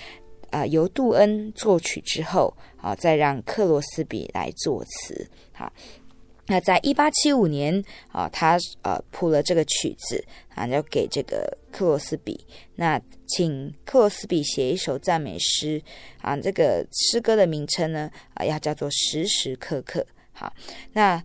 [0.54, 5.26] 啊、呃，由杜恩作曲之后，啊，再让克罗斯比来作词。
[5.54, 5.72] 好，
[6.48, 7.82] 那在一八七五年，
[8.12, 10.22] 啊，他呃谱了这个曲子，
[10.54, 12.46] 啊，要给这个克罗斯比。
[12.76, 15.82] 那请克罗斯比写一首赞美诗，
[16.22, 20.06] 啊，这个诗歌的名称呢，啊，要叫做时时刻刻。
[20.34, 20.54] 好，
[20.92, 21.24] 那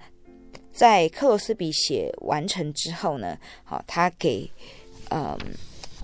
[0.73, 4.49] 在克罗斯比写完成之后呢，好，他给，
[5.11, 5.37] 嗯，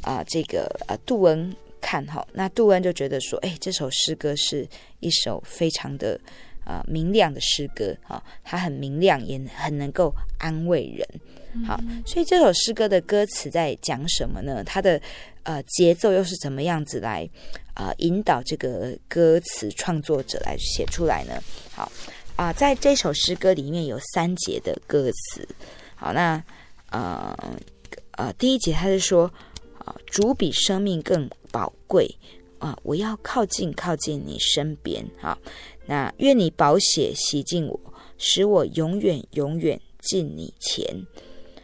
[0.02, 1.54] 啊，这个呃杜恩。
[1.84, 4.66] 看哈，那杜恩就觉得说，哎，这首诗歌是
[5.00, 6.18] 一首非常的
[6.64, 11.06] 啊、呃、明亮的诗歌啊，它很明亮，也很能够安慰人。
[11.66, 14.64] 好，所以这首诗歌的歌词在讲什么呢？
[14.64, 14.98] 它的
[15.42, 17.28] 呃节奏又是怎么样子来
[17.74, 21.34] 啊、呃、引导这个歌词创作者来写出来呢？
[21.70, 21.82] 好
[22.34, 25.46] 啊、呃，在这首诗歌里面有三节的歌词。
[25.94, 26.42] 好，那
[26.90, 27.36] 呃
[28.12, 29.26] 呃第一节他是说
[29.78, 31.28] 啊、呃，主比生命更。
[31.54, 32.12] 宝贵
[32.58, 32.76] 啊！
[32.82, 35.38] 我要靠近靠近你身边啊！
[35.86, 37.78] 那愿你宝血洗净我，
[38.18, 40.84] 使我永远永远近你前。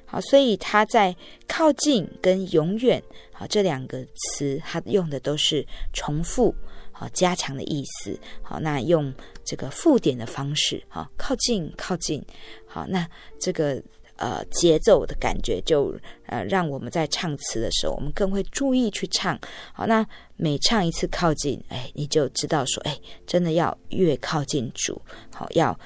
[0.07, 1.17] 好，所以他在
[1.49, 6.55] 靠近跟永远好这两个词，他用的都是重复
[6.93, 8.17] 好加强的意思。
[8.43, 9.13] 好，那用
[9.45, 12.25] 这个附点的方式，好靠近靠近。
[12.65, 13.05] 好，那
[13.41, 13.83] 这个。
[14.21, 19.39] 呃，节奏的感觉就呃，让我们在唱词的时候，我们更会注意去唱。
[19.73, 20.07] 好，那
[20.37, 25.01] 每唱一次靠近，哎，你就知道说，哎，真的要越靠近主，
[25.35, 25.79] 好，要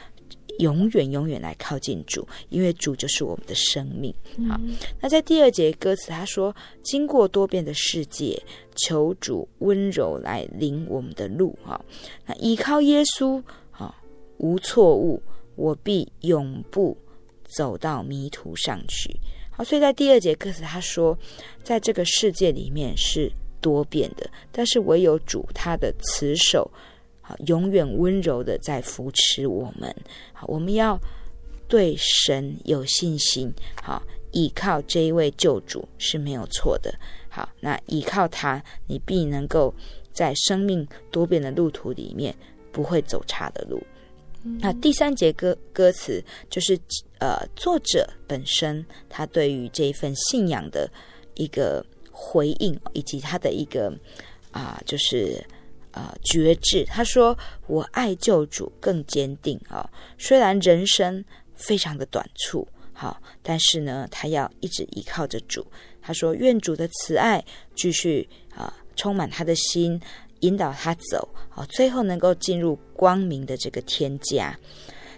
[0.59, 4.12] 永远永远来靠近主，因为主就是我们的生命。
[4.49, 8.43] 好，嗯、那在第二节歌词，他说：“经过多变的世界，
[8.74, 11.80] 求主温柔来领我们的路。”哈，
[12.26, 13.95] 那依靠耶稣，哈，
[14.39, 15.22] 无错误，
[15.55, 16.97] 我必永不。
[17.55, 19.17] 走到迷途上去，
[19.51, 21.17] 好，所以在第二节课时他说，
[21.63, 23.31] 在这个世界里面是
[23.61, 26.69] 多变的，但是唯有主他的慈手，
[27.23, 29.95] 好，永远温柔的在扶持我们，
[30.33, 30.99] 好，我们要
[31.69, 34.03] 对神有信心，好，
[34.33, 36.93] 依靠这一位救主是没有错的，
[37.29, 39.73] 好，那依靠他，你必能够
[40.13, 42.35] 在生命多变的路途里面
[42.73, 43.81] 不会走差的路。
[44.61, 46.79] 那第三节歌歌词就是，
[47.19, 50.91] 呃，作者本身他对于这一份信仰的
[51.35, 53.91] 一个回应，以及他的一个
[54.51, 55.43] 啊、就是
[55.93, 56.85] 啊、呃、决志。
[56.85, 57.37] 他说
[57.67, 59.89] ：“我爱救主更坚定啊，
[60.19, 61.25] 虽然人生
[61.55, 65.67] 非常的短促好，但是呢，他要一直依靠着主。
[66.03, 67.43] 他说：“愿主的慈爱
[67.75, 69.99] 继续啊，充满他的心，
[70.45, 74.59] 引导他走，啊，最后能够进入光明的这个天家。”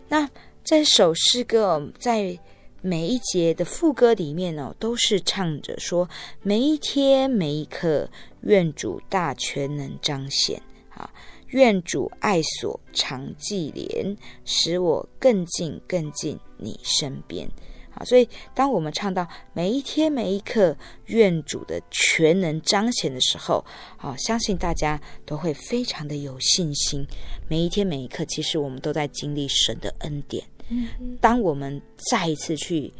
[0.08, 0.28] 那
[0.64, 2.38] 这首诗歌在
[2.80, 6.08] 每一节的副歌里面哦，都是唱着说
[6.42, 8.08] ：“每一天每一刻，
[8.42, 11.10] 愿主大全能彰显，啊，
[11.48, 17.48] 愿主爱所常记连，使我更近更近你身边。”
[17.96, 20.76] 啊，所以当我们唱到每一天每一刻，
[21.06, 23.64] 愿主的全能彰显的时候，
[23.96, 27.04] 好，相信大家都会非常的有信心。
[27.48, 30.44] 每一天每一刻，其实我们都在经历神的恩典。
[30.68, 31.80] 嗯，当我们
[32.10, 32.92] 再一次去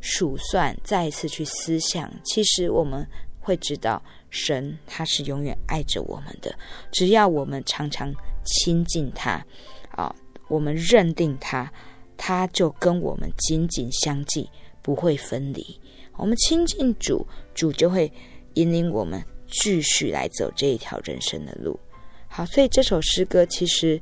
[0.00, 3.04] 数算，再一次去思想，其实我们
[3.40, 6.54] 会知道，神他是永远爱着我们的。
[6.92, 9.44] 只要我们常常亲近他，
[9.90, 10.14] 啊，
[10.46, 11.72] 我们认定他。
[12.16, 14.48] 他就跟我们紧紧相继，
[14.82, 15.64] 不会分离。
[16.16, 18.10] 我们亲近主，主就会
[18.54, 21.78] 引领我们继续来走这一条人生的路。
[22.26, 24.00] 好，所以这首诗歌其实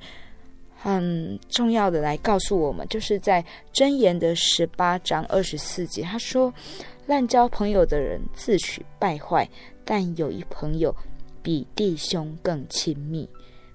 [0.77, 6.53] 很重要的来告诉我们，就是在箴言的十八章二十四节，他说
[7.07, 9.49] ：“滥交朋友的人自取败坏，
[9.85, 10.95] 但有一朋友
[11.43, 13.29] 比弟兄更亲密。”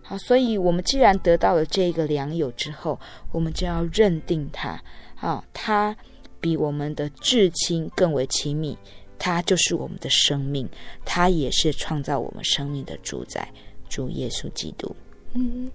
[0.09, 2.99] 好，所以我们既然得到了这个良友之后，
[3.31, 4.81] 我们就要认定他。
[5.17, 5.95] 啊，他
[6.41, 8.75] 比我们的至亲更为亲密，
[9.19, 10.67] 他就是我们的生命，
[11.05, 13.47] 他也是创造我们生命的主宰，
[13.87, 14.95] 主耶稣基督。
[15.35, 15.69] 嗯，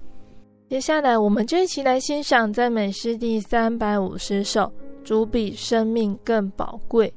[0.69, 4.73] 接下来我们就一起来欣赏赞美诗第三百五十首，
[5.05, 7.15] 主比生命更宝贵。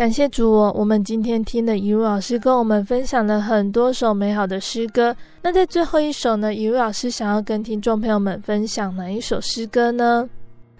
[0.00, 5.14] 感谢主哦，我们今天听的雨露老师跟我们分享了很多首美好的诗歌。
[5.42, 10.26] 那在最后一首呢，雨露老师想要跟听众朋友们分享哪一首诗歌呢？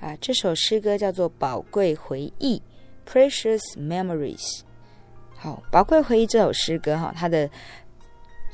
[0.00, 2.62] 啊，这首诗歌叫做《宝贵回忆》
[3.12, 4.60] （Precious Memories）。
[5.36, 7.46] 好，《宝贵回忆》这首诗歌哈，它的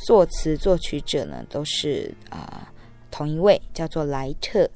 [0.04, 2.68] 作词作曲者呢都是啊
[3.12, 4.68] 同一位，叫做莱特。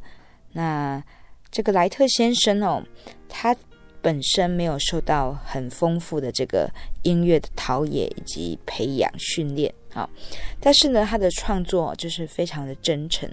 [0.53, 1.03] 那
[1.51, 2.81] 这个莱特先生哦，
[3.29, 3.57] 他。
[4.03, 6.71] 本身没有受到很丰富的这个
[7.03, 10.09] 音乐的陶冶以及培养训练，啊，
[10.61, 13.29] 但是呢，他的创作就是非常的真诚，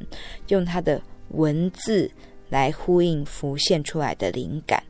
[0.47, 2.09] 用他的文字
[2.49, 4.83] 来呼应浮现出来的灵感。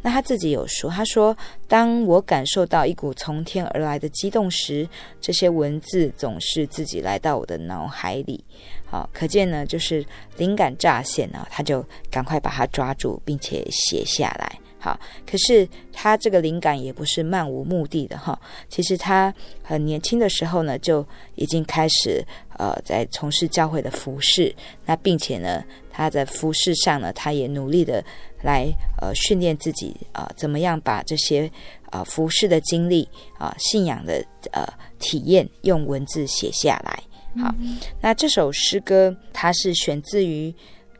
[0.00, 4.88] 那他自己有说，他说：“当我感受到一股从天而来的激动时，
[5.20, 8.44] 这些文字总是自己来到我的脑海里。”
[8.86, 10.06] 好，可见呢，就是
[10.36, 14.56] 灵感乍现啊，他就赶快把它抓住，并且写下来。
[14.86, 18.40] 好，可是他这个灵感也不是漫无目的的哈。
[18.68, 22.24] 其实他很年轻的时候呢，就已经开始
[22.56, 24.54] 呃在从事教会的服饰。
[24.84, 28.00] 那并且呢，他在服饰上呢，他也努力的
[28.42, 28.72] 来
[29.02, 31.50] 呃训练自己啊、呃，怎么样把这些
[31.90, 33.02] 啊、呃、服饰的经历
[33.38, 34.64] 啊、呃、信仰的呃
[35.00, 37.02] 体验用文字写下来。
[37.42, 37.52] 好，
[38.00, 40.54] 那这首诗歌它是选自于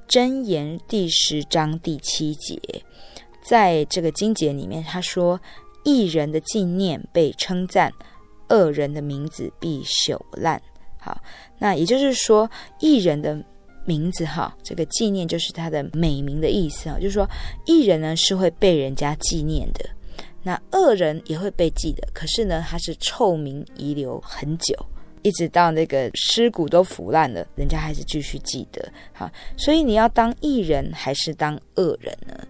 [0.09, 2.61] 箴言第十章第七节，
[3.49, 5.41] 在这个经节里面，他说
[5.85, 7.93] ：“义人的纪念被称赞，
[8.49, 10.61] 恶人的名字必朽烂。”
[10.99, 11.23] 好，
[11.59, 13.41] 那也就是说，义人的
[13.85, 17.29] 名字哈，这个纪念就是他的美名的意思啊，就是说，
[17.67, 19.89] 义人呢是会被人家纪念的，
[20.43, 24.75] 那恶人也会被记得，可是呢，他是臭名遗留很久。
[25.23, 28.93] 一直到那个尸骨都腐烂了，人家还是继续记得。
[29.13, 32.47] 好，所以你要当义人还是当恶人呢？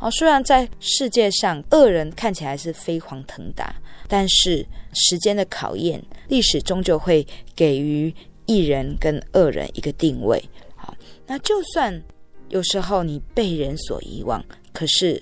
[0.00, 3.74] 好，虽然在世界上恶人看起来是飞黄腾达，
[4.06, 7.26] 但是时间的考验，历史终究会
[7.56, 8.14] 给予
[8.46, 10.40] 一人跟恶人一个定位。
[10.76, 10.94] 好，
[11.26, 12.00] 那就算
[12.48, 15.20] 有时候你被人所遗忘，可是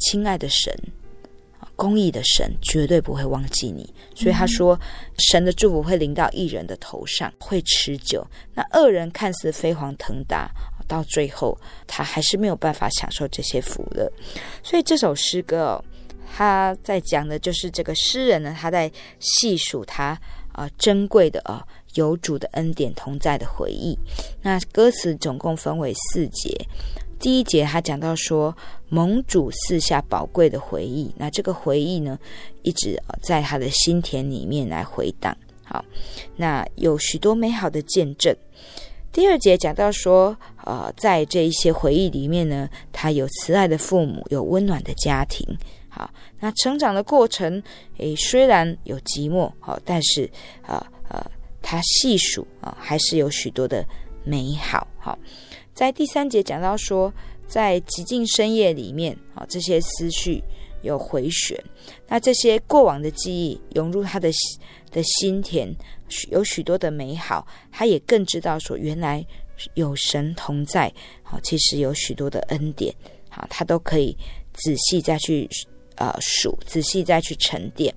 [0.00, 0.76] 亲爱的神。
[1.74, 4.80] 公义的神绝对不会忘记你，所以他说，
[5.30, 8.26] 神的祝福会临到义人的头上，会持久。
[8.54, 10.50] 那恶人看似飞黄腾达，
[10.86, 11.56] 到最后
[11.86, 14.10] 他还是没有办法享受这些福乐。
[14.62, 15.84] 所以这首诗歌哦，
[16.34, 20.18] 他在讲的就是这个诗人呢，他在细数他
[20.52, 23.98] 啊珍贵的啊有主的恩典同在的回忆。
[24.42, 26.54] 那歌词总共分为四节。
[27.18, 28.54] 第一节，他讲到说，
[28.90, 32.18] 蒙主赐下宝贵的回忆，那这个回忆呢，
[32.62, 35.34] 一直在他的心田里面来回荡。
[35.64, 35.82] 好，
[36.36, 38.36] 那有许多美好的见证。
[39.16, 45.42] 第二节讲到说，呃，在这一些回忆里面呢，他有慈爱的父母，有温暖的家庭。
[45.88, 47.62] 好，那成长的过程，
[47.96, 50.30] 诶，虽然有寂寞，好，但是
[50.66, 50.76] 呃，
[51.08, 51.24] 呃，
[51.62, 53.82] 他细数啊，还是有许多的
[54.22, 54.86] 美好。
[54.98, 55.18] 好。
[55.72, 57.10] 在第三节讲到说，
[57.46, 60.44] 在寂静深夜里面啊，这些思绪
[60.82, 61.58] 有回旋，
[62.06, 64.30] 那这些过往的记忆涌入他的
[64.96, 65.68] 的心田，
[66.30, 67.46] 有许多的美好。
[67.70, 69.24] 他也更知道说，原来
[69.74, 70.92] 有神同在，
[71.22, 72.94] 好，其实有许多的恩典，
[73.28, 74.16] 好，他都可以
[74.54, 75.48] 仔细再去
[75.96, 77.94] 呃数，仔细再去沉淀。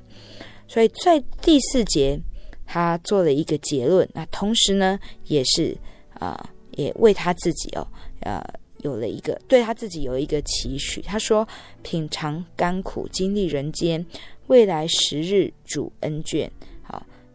[0.67, 2.19] 所以在第四节，
[2.65, 5.77] 他做了一个结论，那同时呢，也是
[6.13, 6.37] 啊。
[6.37, 7.85] 呃也为他自己哦，
[8.21, 8.41] 呃，
[8.83, 11.01] 有了一个对他自己有一个期许。
[11.01, 11.45] 他说
[11.83, 14.05] ：“品尝甘苦，经历人间，
[14.47, 16.49] 未来十日主恩眷。”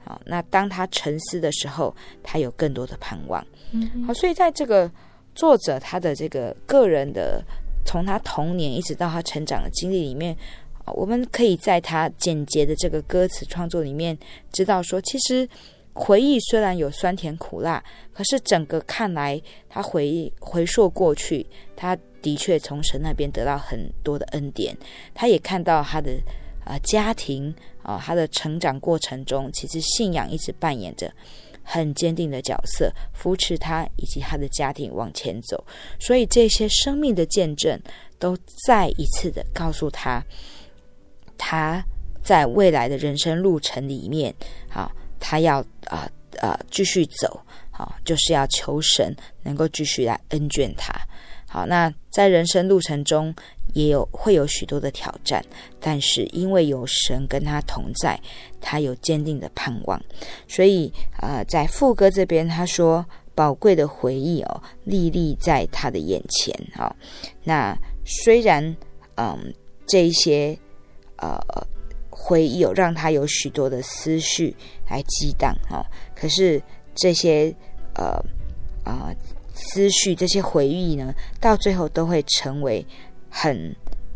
[0.04, 3.44] 好，那当他沉思的时候，他有更多的盼望。
[3.72, 4.14] 嗯，好。
[4.14, 4.90] 所以在这个
[5.34, 7.42] 作者他的这个个人的，
[7.86, 10.36] 从他童年一直到他成长的经历里面，
[10.94, 14.16] 我们可以在他简洁的这个歌词创作里面
[14.52, 15.48] 知道说，其实。
[15.96, 17.80] 回忆虽然有酸甜苦辣，
[18.12, 21.46] 可是整个看来，他回忆回溯过去，
[21.76, 24.76] 他的确从神那边得到很多的恩典。
[25.14, 26.10] 他也看到他的
[26.64, 31.08] 呃家庭啊、他的成长过程中，其实信仰一直扮演着
[31.62, 35.64] 很坚定的角色，扶持他以及他的家庭往前走。
[36.00, 37.80] 所以这些生命的见证，
[38.18, 40.24] 都再一次的告诉他，
[41.38, 41.80] 他
[42.22, 44.34] 在未来的人生路程里面，
[44.68, 44.90] 啊。
[45.26, 46.06] 他要啊
[46.42, 50.92] 啊、继续走，好，就是要求神能够继续来恩眷他。
[51.48, 53.34] 好，那在人生路程中
[53.74, 55.44] 也有会有许多的挑战，
[55.78, 58.18] 但是因为有神跟他同在，
[58.60, 60.02] 他有坚定的盼望。
[60.48, 63.04] 所以、呃，在副歌这边他说
[63.36, 66.96] ：“宝贵的回忆哦，历历在他的眼前。”好，
[67.44, 68.76] 那虽然
[69.16, 69.52] 嗯
[69.86, 70.58] 这一些
[71.18, 71.38] 呃。
[72.16, 74.54] 回忆有让他有许多的思绪
[74.88, 76.62] 来激荡哈，可是
[76.94, 77.54] 这些
[77.96, 78.14] 呃
[78.82, 79.16] 啊、呃、
[79.52, 82.86] 思绪这些回忆呢，到最后都会成为
[83.36, 83.74] 很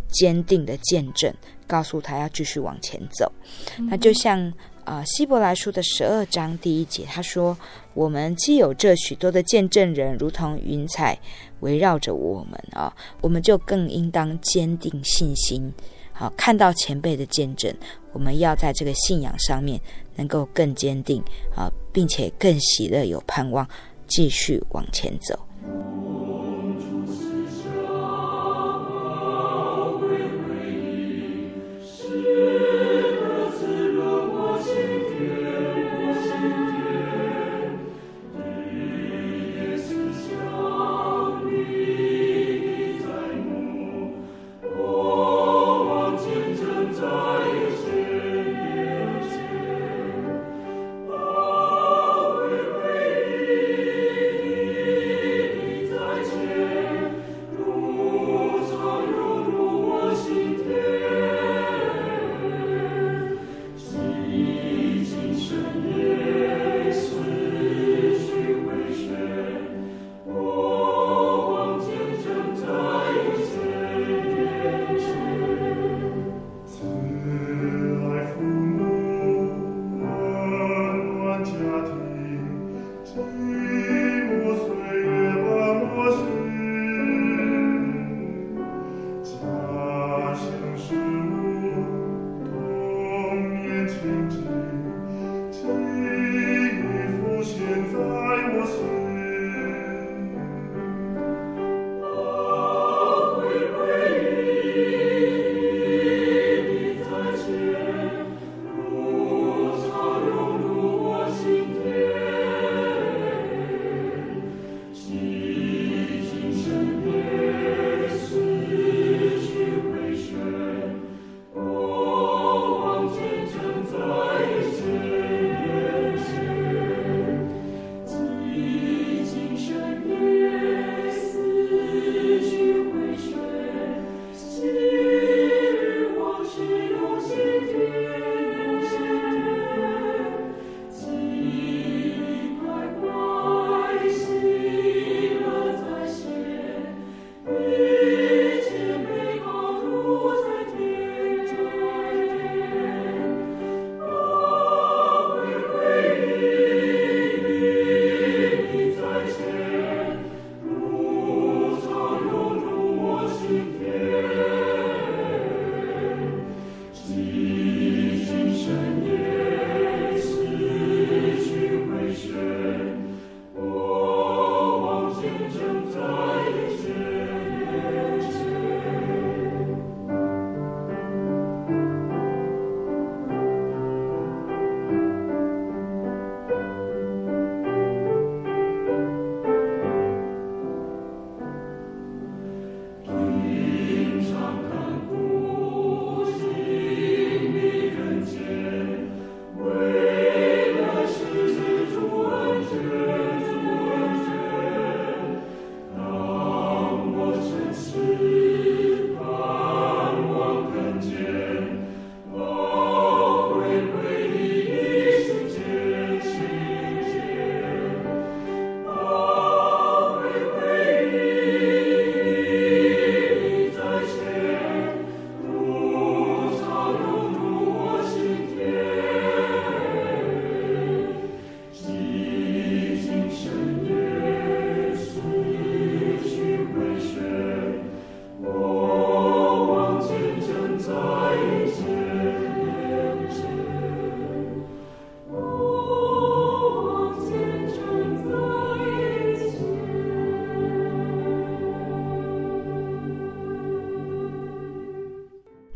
[0.08, 1.34] 坚定的见证，
[1.66, 3.30] 告诉他要继续往前走。
[3.76, 4.40] 嗯、那就像
[4.84, 7.58] 啊、呃、希伯来书的十二章第一节，他说
[7.94, 11.18] ：“我们既有这许多的见证人，如同云彩
[11.60, 15.72] 围绕着我们啊，我们就更应当坚定信心。”
[16.14, 17.72] 好，看到前辈的见证，
[18.12, 19.80] 我们要在这个信仰上面
[20.16, 21.22] 能够更坚定
[21.54, 23.68] 啊，并且更喜乐有盼望，
[24.06, 25.38] 继续往前走。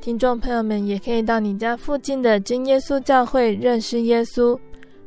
[0.00, 4.58] 听众朋友们也可以到你家附近的真耶稣教会认识耶稣，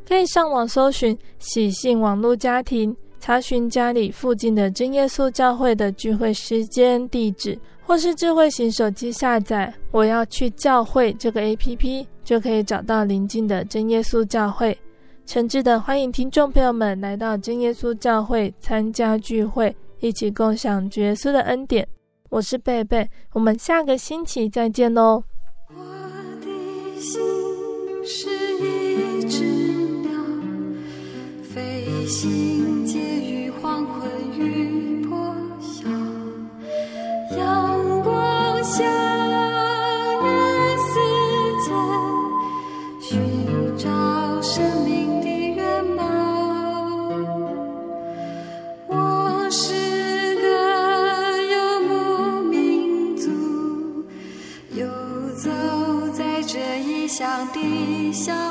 [0.07, 14.77] 可以上网搜寻喜信网络家庭，查询家里附近的真耶稣教会的聚会时间、地址，或是智慧型手机下载“我要去教会”这个 APP，就可以找到邻近的真耶稣教会。
[15.25, 21.87] 诚挚的欢迎听众朋友们来到真耶稣教会参加聚会，一起共享主耶稣的恩典。
[22.31, 25.21] 我是贝贝，我们下个星期再见喽。
[25.67, 25.83] 我
[26.39, 27.19] 的心
[28.05, 29.43] 是一只
[29.99, 30.11] 鸟，
[31.43, 34.09] 飞行介于黄昏
[34.39, 35.89] 与破晓，
[37.35, 39.20] 阳光下。
[57.45, 58.50] 的小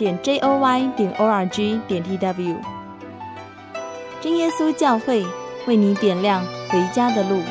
[0.00, 2.56] 点 j o y 点 o r g 点 t w，
[4.18, 5.26] 真耶稣教会
[5.66, 7.42] 为你点亮回家的路。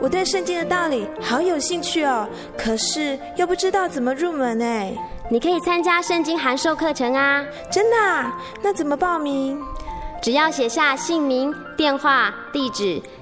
[0.00, 4.90] 我对圣经的道理好有兴趣哦，可是又不知道怎么入门哎。
[5.28, 7.44] 你可以参加圣经函授课程啊！
[7.70, 8.40] 真的啊？
[8.62, 9.60] 那怎么报名？
[10.22, 13.02] 只要写下姓名、电话、地址，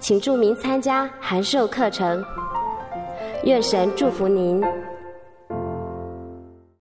[0.00, 2.24] 请注明参加函授课程。
[3.44, 4.62] 愿神祝福您。